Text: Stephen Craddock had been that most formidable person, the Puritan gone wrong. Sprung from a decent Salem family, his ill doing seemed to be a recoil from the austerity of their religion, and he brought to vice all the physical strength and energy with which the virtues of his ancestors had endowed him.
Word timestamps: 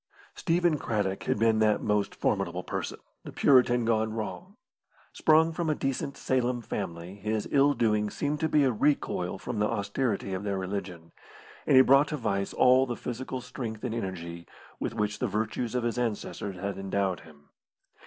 Stephen 0.33 0.79
Craddock 0.79 1.25
had 1.25 1.37
been 1.37 1.59
that 1.59 1.79
most 1.79 2.15
formidable 2.15 2.63
person, 2.63 2.97
the 3.23 3.31
Puritan 3.31 3.85
gone 3.85 4.11
wrong. 4.15 4.55
Sprung 5.13 5.51
from 5.51 5.69
a 5.69 5.75
decent 5.75 6.17
Salem 6.17 6.59
family, 6.63 7.13
his 7.13 7.47
ill 7.51 7.75
doing 7.75 8.09
seemed 8.09 8.39
to 8.39 8.49
be 8.49 8.63
a 8.63 8.71
recoil 8.71 9.37
from 9.37 9.59
the 9.59 9.67
austerity 9.69 10.33
of 10.33 10.43
their 10.43 10.57
religion, 10.57 11.11
and 11.67 11.75
he 11.75 11.83
brought 11.83 12.07
to 12.07 12.17
vice 12.17 12.51
all 12.51 12.87
the 12.87 12.97
physical 12.97 13.41
strength 13.41 13.83
and 13.83 13.93
energy 13.93 14.47
with 14.79 14.95
which 14.95 15.19
the 15.19 15.27
virtues 15.27 15.75
of 15.75 15.83
his 15.83 15.99
ancestors 15.99 16.55
had 16.55 16.79
endowed 16.79 17.19
him. 17.19 17.49